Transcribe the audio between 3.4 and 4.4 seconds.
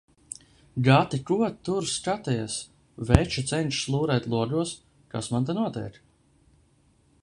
cenšas lūrēt